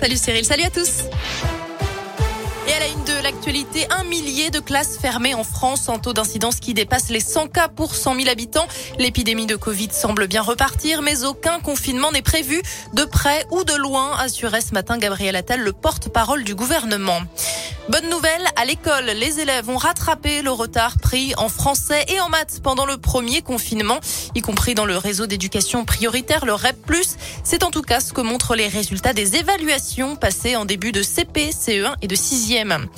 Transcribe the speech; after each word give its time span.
Salut 0.00 0.16
Cyril, 0.16 0.44
salut 0.44 0.62
à 0.62 0.70
tous. 0.70 1.04
Et 2.68 2.72
à 2.72 2.78
la 2.78 2.86
une 2.86 3.02
de 3.04 3.22
l'actualité, 3.24 3.86
un 3.90 4.04
millier 4.04 4.50
de 4.50 4.60
classes 4.60 4.96
fermées 4.96 5.34
en 5.34 5.42
France, 5.42 5.88
un 5.88 5.98
taux 5.98 6.12
d'incidence 6.12 6.60
qui 6.60 6.72
dépasse 6.72 7.08
les 7.08 7.18
100 7.18 7.48
cas 7.48 7.66
pour 7.66 7.96
100 7.96 8.14
000 8.14 8.28
habitants. 8.28 8.68
L'épidémie 8.98 9.46
de 9.46 9.56
Covid 9.56 9.88
semble 9.90 10.28
bien 10.28 10.42
repartir, 10.42 11.02
mais 11.02 11.24
aucun 11.24 11.58
confinement 11.58 12.12
n'est 12.12 12.22
prévu 12.22 12.62
de 12.92 13.04
près 13.04 13.44
ou 13.50 13.64
de 13.64 13.74
loin, 13.74 14.16
assurait 14.18 14.60
ce 14.60 14.72
matin 14.72 14.98
Gabriel 14.98 15.34
Attal, 15.34 15.60
le 15.60 15.72
porte-parole 15.72 16.44
du 16.44 16.54
gouvernement. 16.54 17.20
Bonne 17.88 18.10
nouvelle, 18.10 18.44
à 18.56 18.66
l'école, 18.66 19.06
les 19.06 19.40
élèves 19.40 19.70
ont 19.70 19.78
rattrapé 19.78 20.42
le 20.42 20.50
retard 20.50 20.98
pris 20.98 21.32
en 21.38 21.48
français 21.48 22.04
et 22.08 22.20
en 22.20 22.28
maths 22.28 22.60
pendant 22.62 22.84
le 22.84 22.98
premier 22.98 23.40
confinement, 23.40 23.98
y 24.34 24.42
compris 24.42 24.74
dans 24.74 24.84
le 24.84 24.98
réseau 24.98 25.26
d'éducation 25.26 25.86
prioritaire, 25.86 26.44
le 26.44 26.52
REP+. 26.52 26.76
C'est 27.44 27.62
en 27.62 27.70
tout 27.70 27.80
cas 27.80 28.00
ce 28.00 28.12
que 28.12 28.20
montrent 28.20 28.56
les 28.56 28.68
résultats 28.68 29.14
des 29.14 29.36
évaluations 29.36 30.16
passées 30.16 30.54
en 30.54 30.66
début 30.66 30.92
de 30.92 31.02
CP, 31.02 31.48
CE1 31.50 31.94
et 32.02 32.08
de 32.08 32.14
6e. 32.14 32.88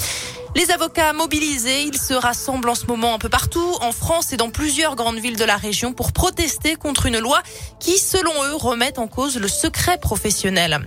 Les 0.56 0.72
avocats 0.72 1.12
mobilisés, 1.12 1.82
ils 1.82 1.96
se 1.96 2.12
rassemblent 2.12 2.68
en 2.68 2.74
ce 2.74 2.86
moment 2.86 3.14
un 3.14 3.18
peu 3.18 3.28
partout, 3.28 3.76
en 3.82 3.92
France 3.92 4.32
et 4.32 4.36
dans 4.36 4.50
plusieurs 4.50 4.96
grandes 4.96 5.20
villes 5.20 5.36
de 5.36 5.44
la 5.44 5.56
région, 5.56 5.92
pour 5.92 6.12
protester 6.12 6.74
contre 6.74 7.06
une 7.06 7.20
loi 7.20 7.40
qui, 7.78 7.96
selon 7.96 8.32
eux, 8.42 8.56
remet 8.56 8.98
en 8.98 9.06
cause 9.06 9.38
le 9.38 9.46
secret 9.46 9.98
professionnel. 9.98 10.80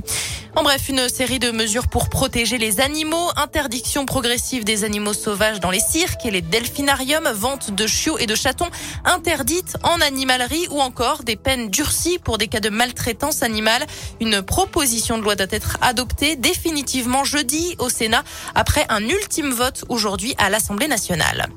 En 0.55 0.61
bref, 0.61 0.87
une 0.87 1.09
série 1.09 1.39
de 1.39 1.49
mesures 1.49 1.87
pour 1.87 2.09
protéger 2.09 2.59
les 2.59 2.79
animaux, 2.79 3.29
interdiction 3.37 4.05
progressive 4.05 4.63
des 4.63 4.83
animaux 4.83 5.13
sauvages 5.13 5.59
dans 5.59 5.71
les 5.71 5.79
cirques 5.79 6.27
et 6.27 6.31
les 6.31 6.41
delphinariums, 6.41 7.27
vente 7.33 7.71
de 7.71 7.87
chiots 7.87 8.19
et 8.19 8.27
de 8.27 8.35
chatons 8.35 8.69
interdite 9.03 9.77
en 9.81 9.99
animalerie 9.99 10.67
ou 10.69 10.79
encore 10.79 11.23
des 11.23 11.37
peines 11.37 11.71
durcies 11.71 12.19
pour 12.19 12.37
des 12.37 12.47
cas 12.47 12.59
de 12.59 12.69
maltraitance 12.69 13.41
animale. 13.41 13.83
Une 14.21 14.43
proposition 14.43 15.17
de 15.17 15.23
loi 15.23 15.35
doit 15.35 15.47
être 15.49 15.77
adoptée 15.81 16.35
définitivement 16.35 17.23
jeudi 17.23 17.75
au 17.79 17.89
Sénat 17.89 18.23
après 18.53 18.85
un 18.89 19.01
ultime 19.01 19.49
vote 19.49 19.85
aujourd'hui 19.89 20.35
à 20.37 20.51
l'Assemblée 20.51 20.87
nationale. 20.87 21.47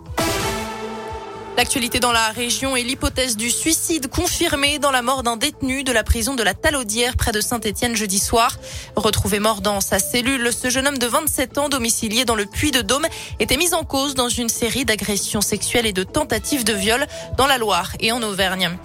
L'actualité 1.56 2.00
dans 2.00 2.12
la 2.12 2.28
région 2.28 2.76
est 2.76 2.82
l'hypothèse 2.82 3.34
du 3.34 3.50
suicide 3.50 4.08
confirmé 4.08 4.78
dans 4.78 4.90
la 4.90 5.00
mort 5.00 5.22
d'un 5.22 5.38
détenu 5.38 5.84
de 5.84 5.92
la 5.92 6.04
prison 6.04 6.34
de 6.34 6.42
la 6.42 6.52
Talaudière 6.52 7.16
près 7.16 7.32
de 7.32 7.40
Saint-Étienne 7.40 7.96
jeudi 7.96 8.18
soir. 8.18 8.58
Retrouvé 8.94 9.38
mort 9.38 9.62
dans 9.62 9.80
sa 9.80 9.98
cellule, 9.98 10.52
ce 10.52 10.68
jeune 10.68 10.86
homme 10.86 10.98
de 10.98 11.06
27 11.06 11.56
ans 11.56 11.68
domicilié 11.70 12.26
dans 12.26 12.34
le 12.34 12.44
Puy 12.44 12.72
de 12.72 12.82
Dôme 12.82 13.06
était 13.40 13.56
mis 13.56 13.72
en 13.72 13.84
cause 13.84 14.14
dans 14.14 14.28
une 14.28 14.50
série 14.50 14.84
d'agressions 14.84 15.40
sexuelles 15.40 15.86
et 15.86 15.94
de 15.94 16.02
tentatives 16.02 16.64
de 16.64 16.74
viol 16.74 17.06
dans 17.38 17.46
la 17.46 17.56
Loire 17.56 17.92
et 18.00 18.12
en 18.12 18.22
Auvergne. 18.22 18.76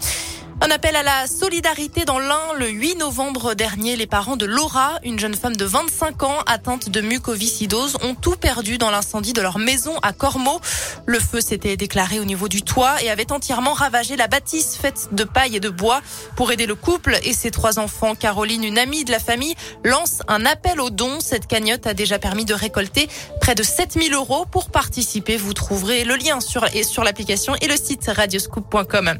Un 0.63 0.69
appel 0.69 0.95
à 0.95 1.01
la 1.01 1.25
solidarité 1.25 2.05
dans 2.05 2.19
l'Ain. 2.19 2.53
Le 2.59 2.69
8 2.69 2.97
novembre 2.97 3.55
dernier, 3.55 3.95
les 3.95 4.05
parents 4.05 4.37
de 4.37 4.45
Laura, 4.45 4.99
une 5.03 5.17
jeune 5.17 5.33
femme 5.33 5.55
de 5.55 5.65
25 5.65 6.21
ans 6.21 6.37
atteinte 6.45 6.87
de 6.89 7.01
mucoviscidose, 7.01 7.97
ont 8.03 8.13
tout 8.13 8.35
perdu 8.35 8.77
dans 8.77 8.91
l'incendie 8.91 9.33
de 9.33 9.41
leur 9.41 9.57
maison 9.57 9.97
à 10.03 10.13
Cormeaux. 10.13 10.61
Le 11.07 11.19
feu 11.19 11.41
s'était 11.41 11.77
déclaré 11.77 12.19
au 12.19 12.25
niveau 12.25 12.47
du 12.47 12.61
toit 12.61 13.01
et 13.01 13.09
avait 13.09 13.31
entièrement 13.31 13.73
ravagé 13.73 14.15
la 14.15 14.27
bâtisse 14.27 14.77
faite 14.77 15.09
de 15.13 15.23
paille 15.23 15.55
et 15.55 15.59
de 15.59 15.69
bois. 15.69 16.01
Pour 16.35 16.51
aider 16.51 16.67
le 16.67 16.75
couple 16.75 17.17
et 17.23 17.33
ses 17.33 17.49
trois 17.49 17.79
enfants, 17.79 18.13
Caroline, 18.13 18.63
une 18.63 18.77
amie 18.77 19.03
de 19.03 19.11
la 19.11 19.19
famille, 19.19 19.55
lance 19.83 20.21
un 20.27 20.45
appel 20.45 20.79
aux 20.79 20.91
dons. 20.91 21.21
Cette 21.21 21.47
cagnotte 21.47 21.87
a 21.87 21.95
déjà 21.95 22.19
permis 22.19 22.45
de 22.45 22.53
récolter 22.53 23.09
près 23.39 23.55
de 23.55 23.63
7000 23.63 24.13
euros. 24.13 24.45
Pour 24.45 24.69
participer, 24.69 25.37
vous 25.37 25.55
trouverez 25.55 26.03
le 26.03 26.17
lien 26.17 26.39
sur, 26.39 26.67
sur 26.83 27.03
l'application 27.03 27.55
et 27.61 27.67
le 27.67 27.77
site 27.77 28.11
radioscoop.com. 28.15 29.17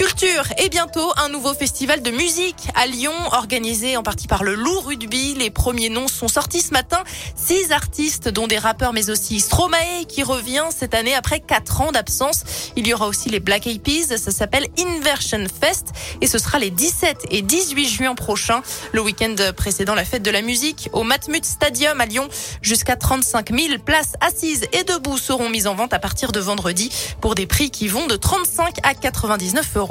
Culture 0.00 0.46
et 0.56 0.70
bientôt 0.70 1.12
un 1.18 1.28
nouveau 1.28 1.52
festival 1.52 2.00
de 2.00 2.10
musique 2.10 2.68
à 2.74 2.86
Lyon 2.86 3.12
organisé 3.32 3.98
en 3.98 4.02
partie 4.02 4.28
par 4.28 4.44
le 4.44 4.54
Loup 4.54 4.80
Rugby. 4.80 5.34
Les 5.34 5.50
premiers 5.50 5.90
noms 5.90 6.08
sont 6.08 6.26
sortis 6.26 6.62
ce 6.62 6.70
matin. 6.70 7.02
Six 7.36 7.70
artistes 7.70 8.30
dont 8.30 8.46
des 8.46 8.56
rappeurs 8.56 8.94
mais 8.94 9.10
aussi 9.10 9.40
Stromae 9.40 10.06
qui 10.08 10.22
revient 10.22 10.64
cette 10.74 10.94
année 10.94 11.14
après 11.14 11.40
quatre 11.40 11.82
ans 11.82 11.92
d'absence. 11.92 12.44
Il 12.76 12.86
y 12.86 12.94
aura 12.94 13.08
aussi 13.08 13.28
les 13.28 13.40
Black 13.40 13.66
Eyed 13.66 13.82
Peas. 13.82 14.16
Ça 14.16 14.30
s'appelle 14.30 14.68
Inversion 14.78 15.44
Fest 15.60 15.88
et 16.22 16.26
ce 16.26 16.38
sera 16.38 16.58
les 16.58 16.70
17 16.70 17.26
et 17.30 17.42
18 17.42 17.86
juin 17.86 18.14
prochains. 18.14 18.62
Le 18.92 19.02
week-end 19.02 19.36
précédent 19.54 19.94
la 19.94 20.06
fête 20.06 20.22
de 20.22 20.30
la 20.30 20.40
musique 20.40 20.88
au 20.94 21.02
Matmut 21.02 21.44
Stadium 21.44 22.00
à 22.00 22.06
Lyon. 22.06 22.26
Jusqu'à 22.62 22.96
35 22.96 23.54
000 23.54 23.78
places 23.84 24.14
assises 24.22 24.66
et 24.72 24.82
debout 24.82 25.18
seront 25.18 25.50
mises 25.50 25.66
en 25.66 25.74
vente 25.74 25.92
à 25.92 25.98
partir 25.98 26.32
de 26.32 26.40
vendredi 26.40 26.90
pour 27.20 27.34
des 27.34 27.46
prix 27.46 27.70
qui 27.70 27.86
vont 27.86 28.06
de 28.06 28.16
35 28.16 28.78
à 28.82 28.94
99 28.94 29.76
euros. 29.76 29.89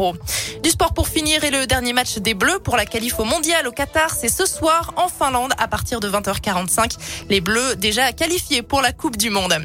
Du 0.63 0.69
sport 0.69 0.93
pour 0.93 1.09
finir 1.09 1.43
et 1.43 1.51
le 1.51 1.67
dernier 1.67 1.91
match 1.91 2.19
des 2.19 2.33
Bleus 2.33 2.59
pour 2.59 2.77
la 2.77 2.85
qualif 2.85 3.19
au 3.19 3.25
mondial 3.25 3.67
au 3.67 3.71
Qatar, 3.71 4.11
c'est 4.11 4.29
ce 4.29 4.45
soir 4.45 4.93
en 4.95 5.09
Finlande 5.09 5.51
à 5.57 5.67
partir 5.67 5.99
de 5.99 6.09
20h45. 6.09 6.95
Les 7.29 7.41
Bleus 7.41 7.75
déjà 7.75 8.13
qualifiés 8.13 8.61
pour 8.61 8.81
la 8.81 8.93
Coupe 8.93 9.17
du 9.17 9.29
Monde. 9.29 9.55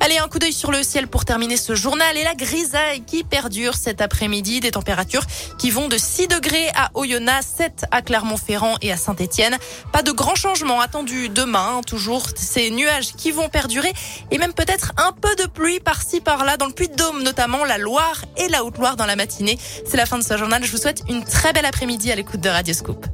Allez, 0.00 0.18
un 0.18 0.28
coup 0.28 0.38
d'œil 0.38 0.52
sur 0.52 0.70
le 0.70 0.84
ciel 0.84 1.08
pour 1.08 1.24
terminer 1.24 1.56
ce 1.56 1.74
journal 1.74 2.16
et 2.16 2.22
la 2.22 2.34
grisaille 2.34 3.02
qui 3.04 3.24
perdure 3.24 3.74
cet 3.74 4.00
après-midi. 4.00 4.60
Des 4.60 4.70
températures 4.70 5.24
qui 5.58 5.70
vont 5.70 5.88
de 5.88 5.98
6 5.98 6.28
degrés 6.28 6.68
à 6.76 6.90
Oyonnax, 6.94 7.46
7 7.58 7.86
à 7.90 8.00
Clermont-Ferrand 8.00 8.76
et 8.80 8.92
à 8.92 8.96
Saint-Etienne. 8.96 9.58
Pas 9.92 10.02
de 10.02 10.12
grands 10.12 10.36
changements 10.36 10.80
attendus 10.80 11.28
demain. 11.28 11.78
Hein. 11.78 11.80
toujours 11.84 12.26
ces 12.36 12.70
nuages 12.70 13.12
qui 13.16 13.32
vont 13.32 13.48
perdurer 13.48 13.92
et 14.30 14.38
même 14.38 14.52
peut-être 14.52 14.92
un 14.96 15.12
peu 15.12 15.34
de 15.34 15.48
pluie 15.48 15.80
par-ci 15.80 16.20
par-là 16.20 16.56
dans 16.56 16.66
le 16.66 16.72
Puy-de-Dôme, 16.72 17.22
notamment 17.24 17.64
la 17.64 17.78
Loire 17.78 18.24
et 18.36 18.48
la 18.48 18.64
Haute-Loire 18.64 18.96
dans 18.96 19.06
la 19.06 19.16
matinée. 19.16 19.58
C'est 19.84 19.96
la 19.96 20.06
fin 20.06 20.18
de 20.18 20.24
ce 20.24 20.36
journal. 20.36 20.62
Je 20.64 20.70
vous 20.70 20.78
souhaite 20.78 21.02
une 21.08 21.24
très 21.24 21.52
belle 21.52 21.66
après-midi 21.66 22.12
à 22.12 22.14
l'écoute 22.14 22.40
de 22.40 22.48
Radio 22.48 22.72
Scoop. 22.72 23.04